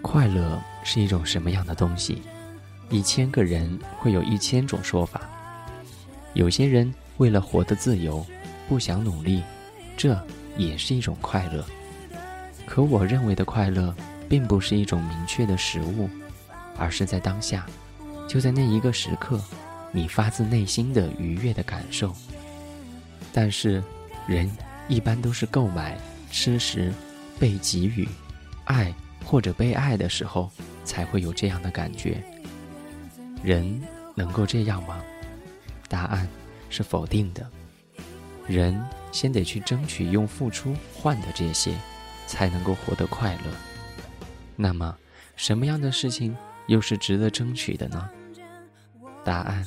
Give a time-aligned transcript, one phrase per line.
[0.00, 2.22] 快乐是一种什么样的东西？
[2.90, 5.22] 一千个人会有一千种说法。
[6.34, 8.24] 有些人为了活得自由，
[8.68, 9.42] 不想努力，
[9.96, 10.20] 这
[10.56, 11.64] 也是一种快乐。
[12.66, 13.94] 可我认为的快乐，
[14.28, 16.08] 并不是一种明确的食物，
[16.78, 17.66] 而是在当下，
[18.28, 19.40] 就在那一个时刻，
[19.90, 22.14] 你发自内心的愉悦的感受。
[23.32, 23.82] 但是，
[24.26, 24.50] 人
[24.88, 25.98] 一般都是购买、
[26.30, 26.92] 吃食、
[27.38, 28.08] 被给予、
[28.64, 28.94] 爱
[29.24, 30.50] 或者被爱的时候，
[30.84, 32.22] 才会有这样的感觉。
[33.42, 33.80] 人
[34.14, 35.02] 能够这样吗？
[35.88, 36.28] 答案
[36.70, 37.48] 是否定的。
[38.46, 38.80] 人
[39.12, 41.74] 先得去争取用付出换的这些，
[42.26, 43.50] 才能够活得快乐。
[44.56, 44.96] 那么，
[45.36, 46.36] 什么样的事情
[46.66, 48.08] 又是值得争取的呢？
[49.24, 49.64] 答案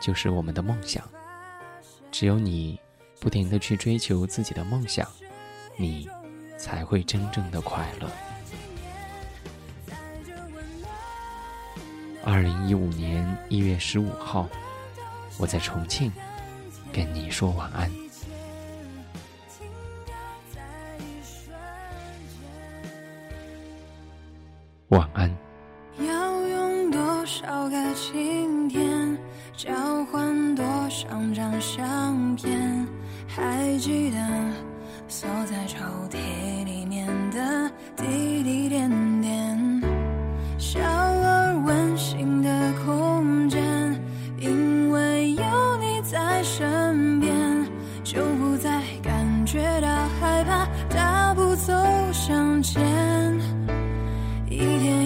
[0.00, 1.02] 就是我们的梦想。
[2.12, 2.78] 只有你
[3.20, 5.08] 不停的去追求自己的梦想，
[5.76, 6.08] 你
[6.58, 8.10] 才会真正的快乐。
[12.22, 14.48] 二零一五年一月十五号，
[15.38, 16.12] 我在重庆
[16.92, 17.90] 跟你说晚安。
[24.88, 25.34] 晚安。
[25.98, 29.18] 要用多少个晴天，
[29.56, 29.72] 交
[30.06, 32.86] 换多少张相片？
[33.26, 34.18] 还记得
[35.08, 35.78] 锁在抽
[36.10, 38.90] 屉里面的滴滴点
[50.40, 51.72] 害怕，大步走
[52.12, 52.80] 向前。
[54.48, 54.99] 一天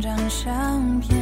[0.00, 1.17] 张相片？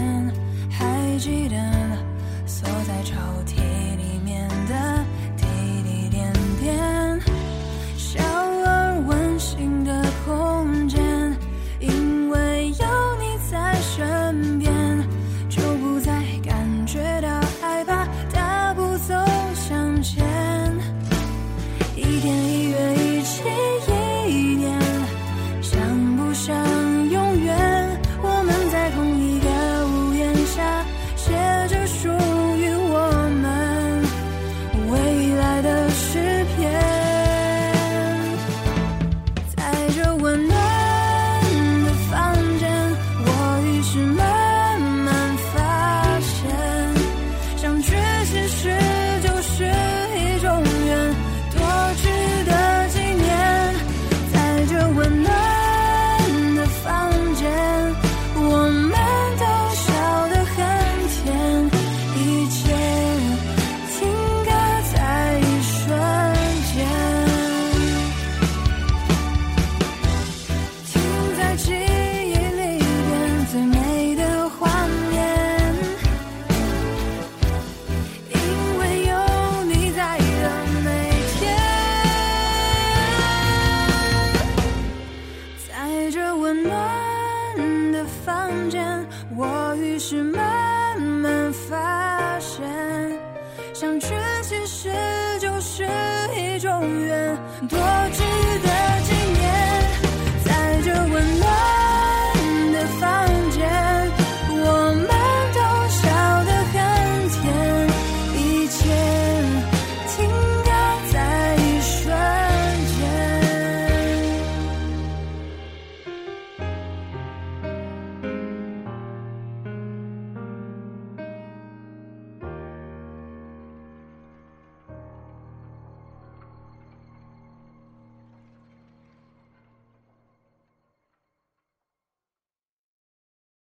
[93.78, 94.08] 相聚
[94.40, 94.90] 其实
[95.38, 95.86] 就是
[96.34, 97.36] 一种缘，
[97.68, 97.78] 多
[98.10, 98.22] 值